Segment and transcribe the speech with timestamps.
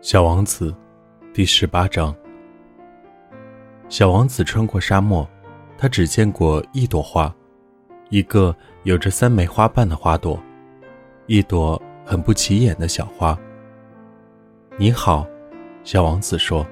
[0.00, 0.72] 小王子，
[1.34, 2.14] 第十八章。
[3.88, 5.28] 小王子穿过沙漠，
[5.76, 7.34] 他只见过一朵花，
[8.08, 8.54] 一个
[8.84, 10.40] 有着三枚花瓣的花朵，
[11.26, 13.36] 一朵很不起眼的小花。
[14.76, 15.26] 你好，
[15.82, 16.64] 小王子说。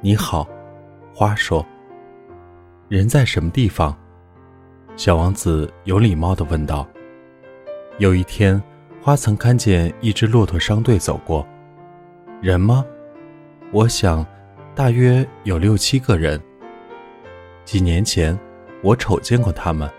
[0.00, 0.48] 你好，
[1.12, 1.66] 花说。
[2.88, 3.94] 人在什么地方？
[4.94, 6.86] 小王子有礼貌的问道。
[7.98, 8.62] 有一天，
[9.02, 11.44] 花曾看见一只骆驼商队走过。
[12.40, 12.86] 人吗？
[13.70, 14.24] 我想，
[14.74, 16.40] 大约有六七个人。
[17.66, 18.38] 几年前，
[18.82, 19.90] 我瞅见过他们，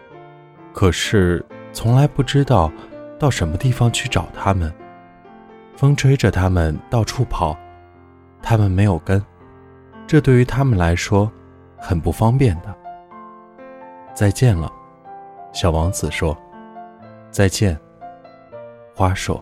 [0.74, 2.72] 可是从来不知道
[3.20, 4.74] 到什么地方去找他们。
[5.76, 7.56] 风吹着他们到处跑，
[8.42, 9.24] 他们没有根，
[10.08, 11.32] 这对于他们来说
[11.78, 12.76] 很不方便的。
[14.16, 14.68] 再见了，
[15.54, 16.36] 小王子说。
[17.30, 17.80] 再见，
[18.96, 19.42] 花说。